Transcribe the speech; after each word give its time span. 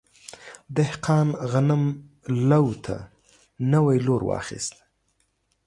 دهقان 0.75 1.27
غنم 1.51 1.83
لو 2.49 2.65
ته 2.85 2.97
نوی 3.71 3.97
لور 4.05 4.21
واخیست. 4.31 4.75